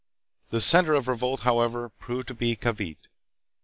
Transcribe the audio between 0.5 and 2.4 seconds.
center of revolt, however, proved to